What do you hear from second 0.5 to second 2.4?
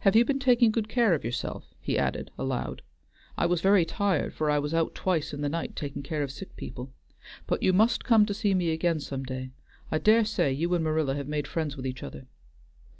good care of yourself?" he added